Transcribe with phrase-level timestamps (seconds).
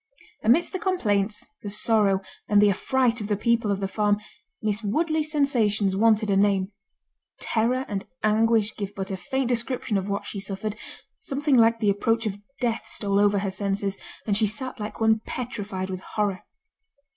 [0.41, 4.19] Amidst the complaints, the sorrow, and the affright of the people of the farm,
[4.59, 10.25] Miss Woodley's sensations wanted a name—terror and anguish give but a faint description of what
[10.25, 14.99] she suffered—something like the approach of death stole over her senses, and she sat like
[14.99, 16.45] one petrified with horror.